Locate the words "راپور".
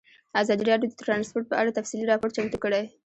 2.07-2.29